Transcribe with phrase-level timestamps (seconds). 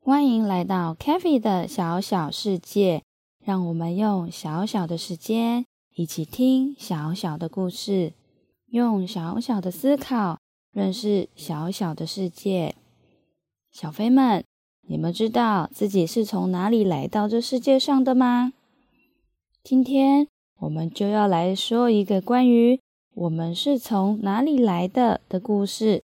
[0.00, 3.02] 欢迎来到 k a f e 的小小世界，
[3.42, 5.64] 让我们用小小的时间
[5.94, 8.12] 一起听小小的故事，
[8.66, 10.38] 用小小的思考
[10.72, 12.74] 认识小小的世界。
[13.70, 14.44] 小飞们，
[14.88, 18.52] 你们知道自己是从哪里来到这世界上的吗？
[19.62, 20.26] 今天
[20.58, 22.80] 我们就要来说一个关于
[23.14, 26.02] 我们是从哪里来的的故事。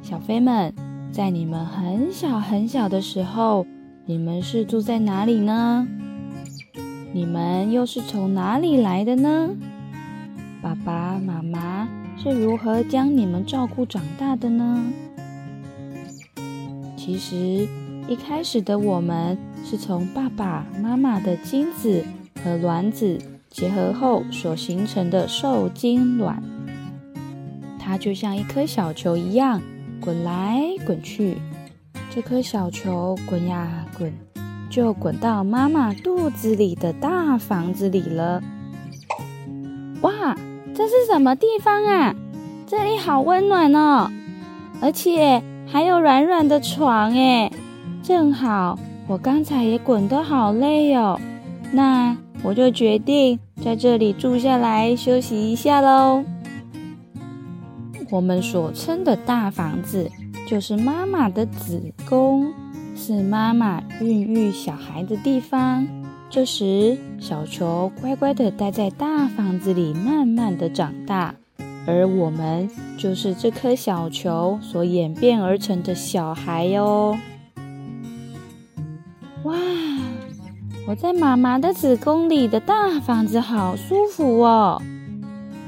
[0.00, 0.72] 小飞们，
[1.10, 3.66] 在你们很小很小的时候，
[4.06, 5.88] 你们是住在哪里呢？
[7.12, 9.50] 你们又是从哪里来的呢？
[10.62, 14.92] 爸爸妈妈是如何将你们照顾长大的呢？
[16.96, 17.66] 其实，
[18.06, 22.04] 一开始的我们是从爸爸妈妈的精子
[22.44, 23.18] 和卵子
[23.50, 26.40] 结合后所形成的受精卵，
[27.76, 29.60] 它就像一颗小球一样。
[30.00, 31.36] 滚来滚去，
[32.10, 34.12] 这颗小球滚呀滚，
[34.68, 38.42] 就滚到妈妈肚子里的大房子里了。
[40.02, 40.36] 哇，
[40.74, 42.14] 这是什么地方啊？
[42.66, 44.10] 这里好温暖哦，
[44.80, 47.50] 而且还有软软的床诶，
[48.02, 51.20] 正好我刚才也滚得好累哦，
[51.72, 56.24] 那我就决定在这里住下来休息一下喽。
[58.10, 60.10] 我们所称的大房子，
[60.48, 62.52] 就是妈妈的子宫，
[62.96, 65.86] 是妈妈孕育小孩的地方。
[66.32, 71.34] 这时，小球乖乖的待在大房子里，慢慢的长大。
[71.86, 77.14] 而我们就是这颗小球所演变而成的小孩哟。
[79.44, 79.54] 哇，
[80.88, 84.80] 我在妈妈的子宫里的大房子好舒服哦。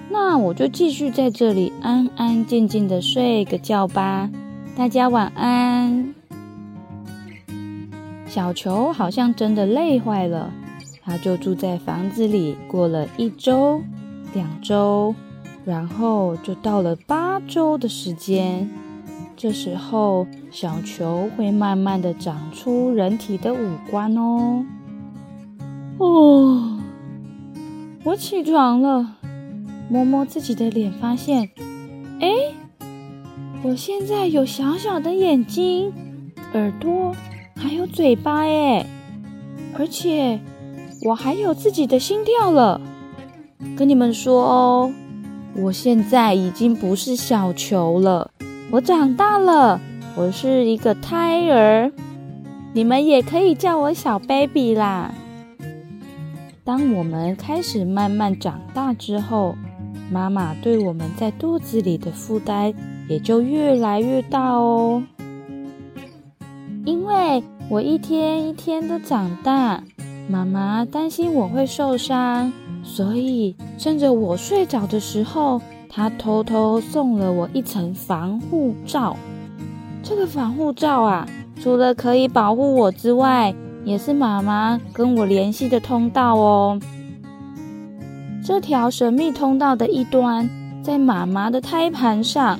[0.08, 4.30] 那我就继续在这里安安静静的睡个觉吧，
[4.74, 6.13] 大家晚安。
[8.34, 10.50] 小球好像真的累坏了，
[11.04, 13.80] 他就住在房子里过了一周、
[14.32, 15.14] 两周，
[15.64, 18.68] 然后就到了八周的时间。
[19.36, 24.66] 这时候，小球会慢慢的长出人体的五官哦。
[25.98, 26.80] 哦，
[28.02, 29.14] 我起床了。
[29.88, 31.50] 摸摸自己的脸，发现，
[32.18, 32.28] 哎，
[33.62, 35.92] 我现在有小小的眼睛、
[36.52, 37.14] 耳朵，
[37.56, 38.86] 还有嘴巴，哎，
[39.78, 40.38] 而且
[41.02, 42.80] 我还有自己的心跳了。
[43.76, 44.92] 跟你们说哦，
[45.56, 48.30] 我现在已经不是小球了，
[48.70, 49.80] 我长大了，
[50.16, 51.90] 我是一个胎儿，
[52.72, 55.14] 你们也可以叫我小 baby 啦。
[56.64, 59.54] 当我们开始慢慢长大之后，
[60.10, 62.72] 妈妈对我们在肚子里的负担
[63.08, 65.02] 也就越来越大哦。
[67.74, 69.82] 我一天一天的长大，
[70.28, 72.52] 妈妈担心我会受伤，
[72.84, 79.16] 所以趁着我睡着的时候，她偷偷送了我一层防护罩。
[80.04, 81.28] 这个防护罩啊，
[81.60, 83.52] 除了可以保护我之外，
[83.84, 86.78] 也是妈妈跟我联系的通道哦。
[88.46, 90.48] 这条神秘通道的一端
[90.80, 92.56] 在妈妈的胎盘上，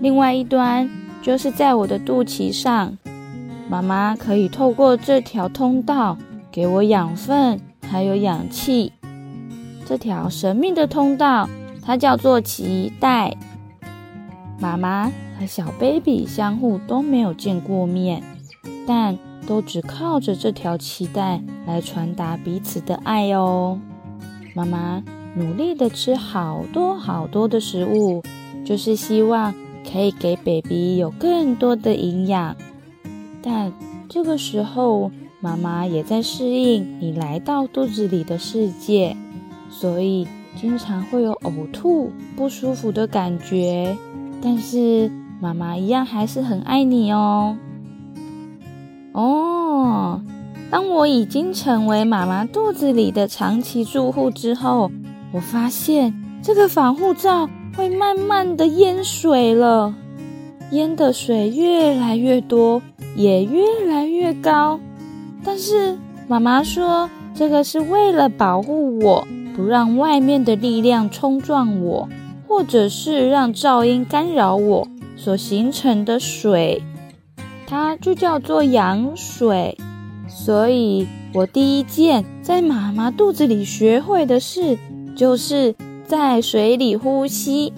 [0.00, 0.88] 另外一端
[1.22, 2.96] 就是在我的肚脐上。
[3.68, 6.16] 妈妈可以透过这条通道
[6.50, 8.92] 给我养分，还有氧气。
[9.84, 11.48] 这条神秘的通道，
[11.82, 13.36] 它叫做脐带。
[14.58, 18.22] 妈妈和小 baby 相互都没有见过面，
[18.86, 23.78] 但都只靠着这条脐带来传达彼此的爱哦。
[24.54, 25.02] 妈妈
[25.36, 28.22] 努力的吃好多好多的食物，
[28.64, 29.54] 就是希望
[29.90, 32.56] 可以给 baby 有更多的营养。
[33.50, 33.72] 但
[34.10, 35.10] 这个时候，
[35.40, 39.16] 妈妈也在适应你来到肚子里的世界，
[39.70, 43.96] 所以经常会有呕吐、不舒服的感觉。
[44.42, 45.10] 但是
[45.40, 47.56] 妈妈一样还是很爱你哦。
[49.12, 50.20] 哦。
[50.70, 54.90] 当我已经成为妈妈肚子里的长期住户之后，
[55.32, 56.12] 我发现
[56.42, 59.94] 这个防护罩会慢慢的淹水了，
[60.70, 62.82] 淹的水越来越多，
[63.16, 64.78] 也越来越高。
[65.44, 69.26] 但是妈妈说，这个是为了保护我，
[69.56, 72.08] 不让外面的力量冲撞我，
[72.46, 74.86] 或者是让噪音干扰我，
[75.16, 76.82] 所形成的水，
[77.66, 79.76] 它就叫做羊水。
[80.28, 84.76] 所以，我第一件在妈妈肚子里学会的事，
[85.16, 85.74] 就是
[86.06, 87.72] 在水里呼吸。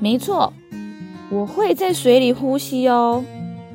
[0.00, 0.52] 没错，
[1.30, 3.22] 我会在水里呼吸哦，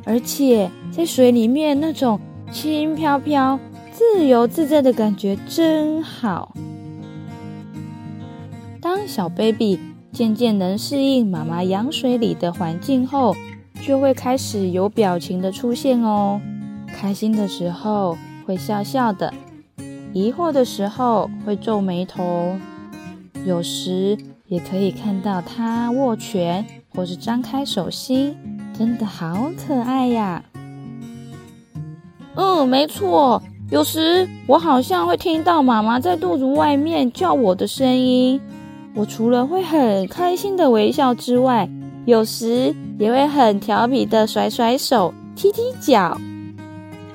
[0.06, 2.20] 而且在水里面那种
[2.52, 3.60] 轻飘飘、
[3.92, 6.56] 自由自在的感觉真好。
[8.82, 9.80] 当小 baby
[10.12, 13.36] 渐渐能适应妈妈羊水里的环境后，
[13.82, 16.42] 就会开始有表情的出现哦。
[16.88, 19.34] 开心的时候会笑笑的，
[20.12, 22.58] 疑惑的时候会皱眉头，
[23.46, 24.18] 有时
[24.48, 26.66] 也可以看到他握拳
[26.96, 28.36] 或是张开手心，
[28.78, 30.44] 真的好可爱呀。
[32.36, 38.40] 嗯，没错，有时我好像会听到妈妈在肚子外面叫我的声音。
[38.96, 41.70] 我除了会很开心的微笑之外，
[42.06, 46.20] 有时也会很调皮的甩甩手、踢踢脚。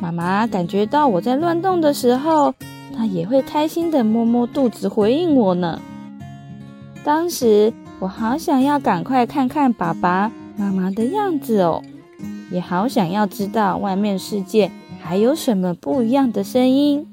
[0.00, 2.54] 妈妈感觉到我在乱动的时候，
[2.96, 5.80] 她也会开心的摸摸肚子回应我呢。
[7.04, 11.82] 当时我好想要赶快看看爸爸妈妈的样子哦，
[12.50, 17.06] 也好想要知道外面世界还有什么不一样的声音。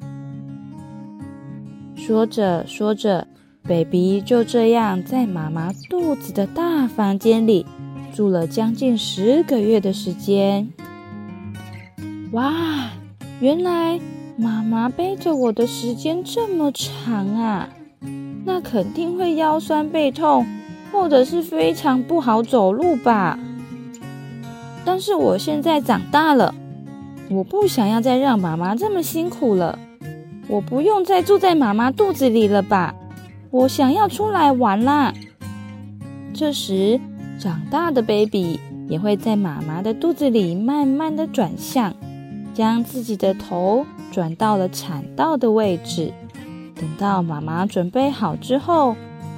[1.95, 3.27] 说着说着。
[3.67, 7.65] baby 就这样在妈妈肚子的大房间里
[8.13, 10.71] 住了将近十个月的时间。
[12.31, 12.91] 哇，
[13.39, 13.99] 原来
[14.37, 17.67] 妈妈背着我的时间这么长啊！
[18.45, 20.45] 那肯定会腰酸背痛，
[20.91, 23.37] 或者是非常不好走路吧？
[24.85, 26.53] 但是我现在长大了，
[27.29, 29.77] 我不想要再让妈妈这么辛苦了。
[30.47, 32.93] 我不用再住在妈妈肚子里了吧？
[33.49, 35.13] 我想要出来玩啦！
[36.33, 36.99] 这时，
[37.39, 41.95] 长大的 baby 也会在妈妈的肚子里慢慢的转向，
[42.53, 46.13] 将自己的头转到了产道的位置。
[46.75, 48.95] 等到妈妈准备好之后，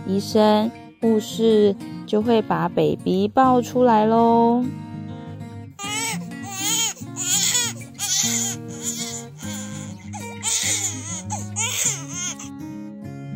[0.08, 0.70] 医生、
[1.08, 1.74] 护士
[2.06, 4.62] 就会把 baby 抱出来喽。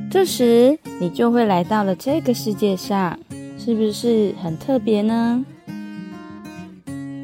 [0.10, 3.18] 这时，你就会来到了这个世界上，
[3.58, 5.46] 是不是很特别呢？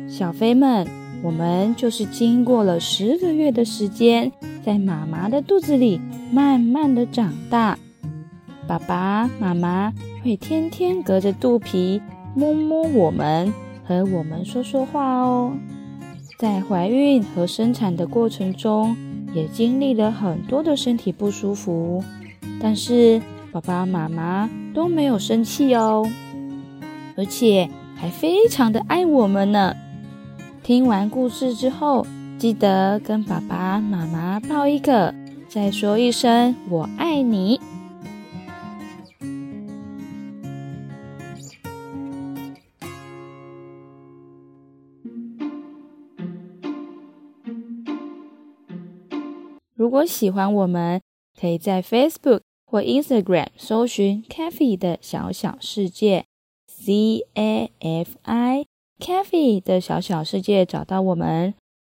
[0.09, 0.87] 小飞们，
[1.21, 4.31] 我们就是经过了十个月的时间，
[4.65, 5.99] 在妈妈的肚子里
[6.31, 7.77] 慢慢的长大。
[8.65, 9.93] 爸爸妈妈
[10.27, 12.01] 会天天隔着肚皮
[12.35, 13.53] 摸摸我们，
[13.85, 15.53] 和我们说说话哦。
[16.37, 18.93] 在怀孕和生产的过程中，
[19.33, 22.03] 也经历了很多的身体不舒服。
[22.59, 23.21] 但是
[23.53, 26.05] 爸爸妈妈都没有生气哦，
[27.15, 29.73] 而且还非常的爱我们呢。
[30.61, 32.05] 听完故事之后，
[32.37, 35.15] 记得跟爸爸妈妈抱一个，
[35.47, 37.61] 再说一声“我爱你”。
[49.77, 50.99] 如果喜欢我们，
[51.39, 52.41] 可以在 Facebook。
[52.69, 56.25] 或 Instagram 搜寻 Cafe 的小小世界
[56.67, 58.65] ，C A F I
[58.99, 61.53] Cafe 的小小世界找到我们，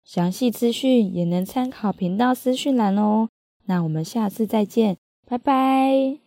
[0.05, 3.29] 详细资讯也能参考频道资讯栏哦。
[3.65, 6.19] 那我们下次再见，拜拜。